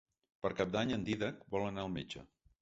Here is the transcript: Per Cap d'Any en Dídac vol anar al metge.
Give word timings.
Per 0.45 0.49
Cap 0.61 0.71
d'Any 0.75 0.93
en 0.95 1.03
Dídac 1.09 1.45
vol 1.57 1.67
anar 1.67 1.85
al 1.85 1.93
metge. 1.99 2.25